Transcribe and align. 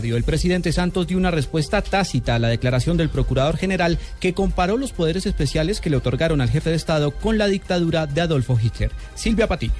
El 0.00 0.22
presidente 0.22 0.72
Santos 0.72 1.08
dio 1.08 1.18
una 1.18 1.32
respuesta 1.32 1.82
tácita 1.82 2.36
a 2.36 2.38
la 2.38 2.46
declaración 2.46 2.96
del 2.96 3.10
procurador 3.10 3.56
general 3.56 3.98
que 4.20 4.32
comparó 4.32 4.76
los 4.76 4.92
poderes 4.92 5.26
especiales 5.26 5.80
que 5.80 5.90
le 5.90 5.96
otorgaron 5.96 6.40
al 6.40 6.50
jefe 6.50 6.70
de 6.70 6.76
Estado 6.76 7.10
con 7.10 7.36
la 7.36 7.48
dictadura 7.48 8.06
de 8.06 8.20
Adolfo 8.20 8.56
Hitler. 8.62 8.92
Silvia 9.16 9.48
Patiño. 9.48 9.74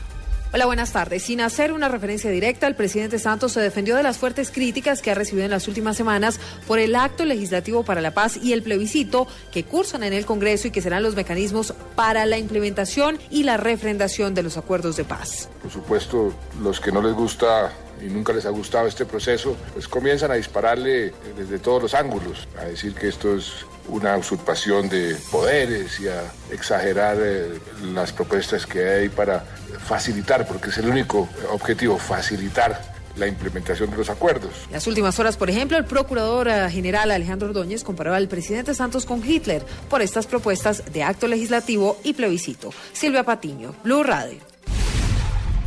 Hola, 0.52 0.66
buenas 0.66 0.90
tardes. 0.90 1.22
Sin 1.22 1.40
hacer 1.40 1.72
una 1.72 1.88
referencia 1.88 2.32
directa, 2.32 2.66
el 2.66 2.74
presidente 2.74 3.20
Santos 3.20 3.52
se 3.52 3.60
defendió 3.60 3.94
de 3.94 4.02
las 4.02 4.18
fuertes 4.18 4.50
críticas 4.50 5.02
que 5.02 5.12
ha 5.12 5.14
recibido 5.14 5.44
en 5.44 5.52
las 5.52 5.68
últimas 5.68 5.96
semanas 5.96 6.40
por 6.66 6.80
el 6.80 6.96
acto 6.96 7.24
legislativo 7.24 7.84
para 7.84 8.00
la 8.00 8.10
paz 8.10 8.38
y 8.42 8.54
el 8.54 8.64
plebiscito 8.64 9.28
que 9.52 9.62
cursan 9.62 10.02
en 10.02 10.14
el 10.14 10.26
Congreso 10.26 10.66
y 10.66 10.72
que 10.72 10.82
serán 10.82 11.04
los 11.04 11.14
mecanismos 11.14 11.74
para 11.94 12.26
la 12.26 12.38
implementación 12.38 13.20
y 13.30 13.44
la 13.44 13.56
refrendación 13.56 14.34
de 14.34 14.42
los 14.42 14.56
acuerdos 14.56 14.96
de 14.96 15.04
paz. 15.04 15.48
Por 15.62 15.70
supuesto, 15.70 16.34
los 16.60 16.80
que 16.80 16.90
no 16.90 17.02
les 17.02 17.14
gusta 17.14 17.70
y 18.00 18.06
nunca 18.06 18.32
les 18.32 18.46
ha 18.46 18.50
gustado 18.50 18.86
este 18.86 19.04
proceso, 19.04 19.56
pues 19.72 19.88
comienzan 19.88 20.30
a 20.30 20.34
dispararle 20.34 21.12
desde 21.36 21.58
todos 21.58 21.82
los 21.82 21.94
ángulos, 21.94 22.48
a 22.58 22.64
decir 22.64 22.94
que 22.94 23.08
esto 23.08 23.36
es 23.36 23.66
una 23.88 24.16
usurpación 24.16 24.88
de 24.88 25.16
poderes 25.30 25.98
y 26.00 26.08
a 26.08 26.22
exagerar 26.52 27.16
eh, 27.20 27.58
las 27.94 28.12
propuestas 28.12 28.66
que 28.66 28.86
hay 28.88 29.08
para 29.08 29.44
facilitar, 29.78 30.46
porque 30.46 30.68
es 30.70 30.78
el 30.78 30.88
único 30.88 31.28
objetivo, 31.50 31.98
facilitar 31.98 32.98
la 33.16 33.26
implementación 33.26 33.90
de 33.90 33.96
los 33.96 34.10
acuerdos. 34.10 34.52
En 34.66 34.74
las 34.74 34.86
últimas 34.86 35.18
horas, 35.18 35.36
por 35.36 35.50
ejemplo, 35.50 35.76
el 35.76 35.84
procurador 35.84 36.48
eh, 36.48 36.70
general 36.70 37.10
Alejandro 37.10 37.48
Ordóñez 37.48 37.82
comparó 37.82 38.14
al 38.14 38.28
presidente 38.28 38.74
Santos 38.74 39.04
con 39.04 39.24
Hitler 39.24 39.64
por 39.88 40.02
estas 40.02 40.26
propuestas 40.26 40.84
de 40.92 41.02
acto 41.02 41.26
legislativo 41.26 41.98
y 42.04 42.12
plebiscito. 42.12 42.70
Silvia 42.92 43.24
Patiño, 43.24 43.74
Blue 43.82 44.02
Radio. 44.02 44.38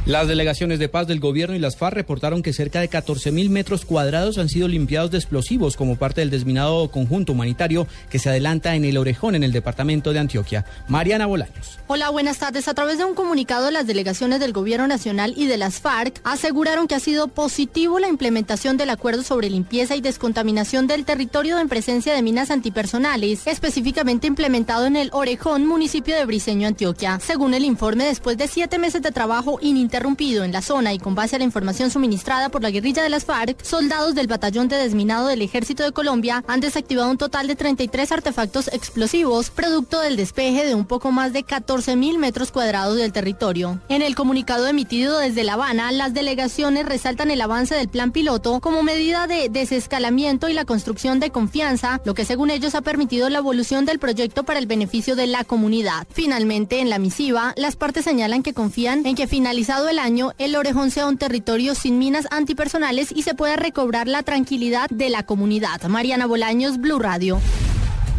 Las 0.08 0.28
delegaciones 0.28 0.80
de 0.80 0.90
paz 0.90 1.06
del 1.06 1.20
gobierno 1.20 1.56
y 1.56 1.60
las 1.60 1.78
FARC 1.78 1.94
reportaron 1.94 2.42
que 2.42 2.54
cerca 2.54 2.82
de 2.82 2.88
14 2.88 3.32
mil 3.32 3.52
metros 3.52 3.86
cuadrados 3.86 4.40
han 4.40 4.50
sido 4.50 4.68
limpiados 4.68 5.12
de 5.12 5.20
explosivos 5.20 5.78
como 5.78 5.96
parte 5.96 6.22
del 6.22 6.32
desminado 6.32 6.90
conjunto 6.90 7.34
humanitario 7.34 7.86
que 8.10 8.18
se 8.18 8.30
adelanta 8.30 8.74
en 8.74 8.84
el 8.84 8.98
Orejón, 8.98 9.36
en 9.36 9.44
el 9.44 9.52
departamento 9.52 10.12
de 10.12 10.18
Antioquia. 10.18 10.66
Mariana 10.88 11.28
Bolaños. 11.28 11.78
Hola, 11.86 12.10
buenas 12.10 12.40
tardes. 12.40 12.68
A 12.68 12.74
través 12.74 12.98
de 12.98 13.06
un 13.06 13.14
comunicado, 13.14 13.70
las 13.70 13.86
delegaciones 13.86 14.40
del 14.40 14.54
gobierno 14.54 14.88
nacional 14.88 15.36
y 15.38 15.46
de 15.46 15.58
las 15.58 15.80
FARC 15.80 16.20
aseguraron 16.24 16.88
que 16.88 16.96
ha 16.96 17.00
sido 17.00 17.28
positivo 17.28 18.00
la 18.00 18.10
implementación 18.10 18.78
del 18.78 18.90
acuerdo 18.90 19.22
sobre 19.22 19.52
limpieza 19.52 19.96
y 19.96 20.02
descontaminación 20.02 20.88
del 20.88 21.06
territorio 21.06 21.60
en 21.60 21.70
presencia 21.70 22.16
de 22.16 22.24
minas 22.24 22.50
antipersonales, 22.50 23.46
específicamente 23.46 24.26
implementado 24.26 24.88
en 24.88 24.96
el 24.96 25.12
Orejón, 25.14 25.68
municipio 25.68 26.16
de 26.16 26.26
Briseño, 26.26 26.68
Antioquia. 26.68 27.20
Según 27.20 27.54
el 27.54 27.66
informe, 27.66 28.06
después 28.06 28.36
de 28.36 28.48
siete 28.48 28.80
meses 28.80 29.04
de 29.04 29.12
trabajo 29.12 29.60
ininterrumpido, 29.62 29.91
interrumpido 29.92 30.46
en 30.46 30.54
la 30.54 30.62
zona 30.62 30.94
y 30.94 31.00
con 31.00 31.16
base 31.16 31.36
a 31.36 31.40
la 31.40 31.44
información 31.44 31.92
suministrada 31.92 32.48
por 32.48 32.62
la 32.62 32.70
guerrilla 32.70 33.04
de 33.04 33.10
las 33.10 33.26
FARC, 33.26 33.62
soldados 33.62 34.16
del 34.16 34.28
batallón 34.28 34.70
de 34.70 34.78
desminado 34.78 35.28
del 35.28 35.42
Ejército 35.42 35.84
de 35.84 35.92
Colombia 35.92 36.46
han 36.48 36.62
desactivado 36.62 37.12
un 37.12 37.18
total 37.18 37.48
de 37.48 37.58
33 37.58 38.10
artefactos 38.14 38.70
explosivos, 38.70 39.50
producto 39.50 40.00
del 40.00 40.16
despeje 40.16 40.66
de 40.66 40.76
un 40.76 40.86
poco 40.86 41.12
más 41.12 41.34
de 41.34 41.44
14 41.44 41.98
mil 41.98 42.20
metros 42.20 42.54
cuadrados 42.54 42.96
del 42.96 43.12
territorio. 43.12 43.82
En 43.90 44.02
el 44.02 44.16
comunicado 44.16 44.66
emitido 44.66 45.18
desde 45.18 45.44
La 45.44 45.56
Habana, 45.56 45.92
las 45.92 46.14
delegaciones 46.14 46.86
resaltan 46.86 47.30
el 47.30 47.42
avance 47.42 47.76
del 47.76 47.90
plan 47.90 48.14
piloto 48.14 48.62
como 48.62 48.84
medida 48.84 49.28
de 49.28 49.50
desescalamiento 49.50 50.48
y 50.48 50.54
la 50.54 50.64
construcción 50.64 51.20
de 51.20 51.32
confianza, 51.32 52.00
lo 52.06 52.14
que 52.14 52.24
según 52.24 52.50
ellos 52.50 52.76
ha 52.76 52.82
permitido 52.82 53.30
la 53.30 53.40
evolución 53.40 53.86
del 53.86 54.00
proyecto 54.00 54.44
para 54.44 54.60
el 54.60 54.68
beneficio 54.68 55.18
de 55.18 55.28
la 55.28 55.44
comunidad. 55.44 56.08
Finalmente, 56.14 56.80
en 56.80 56.90
la 56.90 56.98
misiva, 56.98 57.54
las 57.58 57.76
partes 57.76 58.06
señalan 58.06 58.42
que 58.42 58.54
confían 58.54 59.06
en 59.06 59.16
que 59.16 59.28
finalizado 59.28 59.81
el 59.90 60.00
año, 60.00 60.34
el 60.38 60.56
Orejón 60.56 60.92
sea 60.92 61.08
un 61.08 61.18
territorio 61.18 61.76
sin 61.76 62.00
minas 62.00 62.28
antipersonales 62.32 63.12
y 63.16 63.24
se 63.24 63.36
pueda 63.36 63.56
recobrar 63.56 64.08
la 64.08 64.24
tranquilidad 64.24 64.90
de 64.90 65.10
la 65.10 65.24
comunidad. 65.24 65.82
Mariana 65.84 66.26
Bolaños, 66.26 66.78
Blue 66.78 67.00
Radio. 67.00 67.40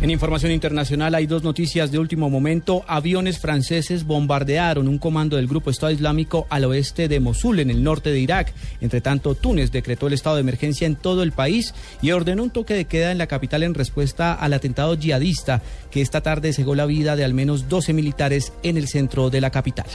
En 0.02 0.10
información 0.10 0.50
internacional 0.50 1.14
hay 1.14 1.28
dos 1.28 1.44
noticias 1.44 1.92
de 1.92 2.00
último 2.00 2.28
momento. 2.28 2.84
Aviones 2.88 3.38
franceses 3.38 4.04
bombardearon 4.04 4.88
un 4.88 4.98
comando 4.98 5.36
del 5.36 5.46
grupo 5.46 5.70
Estado 5.70 5.92
Islámico 5.92 6.48
al 6.50 6.64
oeste 6.64 7.06
de 7.06 7.20
Mosul, 7.20 7.60
en 7.60 7.70
el 7.70 7.84
norte 7.84 8.10
de 8.10 8.18
Irak. 8.18 8.52
Entre 8.80 9.00
tanto, 9.00 9.36
Túnez 9.36 9.70
decretó 9.70 10.08
el 10.08 10.14
estado 10.14 10.34
de 10.34 10.40
emergencia 10.40 10.88
en 10.88 10.96
todo 10.96 11.22
el 11.22 11.30
país 11.30 11.72
y 12.02 12.10
ordenó 12.10 12.42
un 12.42 12.50
toque 12.50 12.74
de 12.74 12.86
queda 12.86 13.12
en 13.12 13.18
la 13.18 13.28
capital 13.28 13.62
en 13.62 13.74
respuesta 13.74 14.34
al 14.34 14.54
atentado 14.54 14.96
yihadista 14.96 15.62
que 15.92 16.00
esta 16.00 16.20
tarde 16.20 16.52
cegó 16.52 16.74
la 16.74 16.86
vida 16.86 17.14
de 17.14 17.22
al 17.22 17.32
menos 17.32 17.68
12 17.68 17.92
militares 17.92 18.52
en 18.64 18.78
el 18.78 18.88
centro 18.88 19.30
de 19.30 19.40
la 19.40 19.50
capital. 19.50 19.86